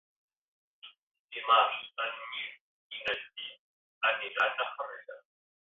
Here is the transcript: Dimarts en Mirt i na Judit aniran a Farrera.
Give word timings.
Dimarts 1.35 2.01
en 2.05 2.17
Mirt 2.31 2.97
i 2.97 3.05
na 3.05 3.17
Judit 3.21 4.11
aniran 4.15 4.65
a 4.67 4.73
Farrera. 4.73 5.21